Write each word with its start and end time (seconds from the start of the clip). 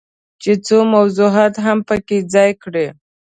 چې 0.41 0.51
څو 0.65 0.77
موضوعات 0.95 1.53
هم 1.65 1.77
پکې 1.87 2.17
ځای 2.33 2.49
کړي. 2.63 2.87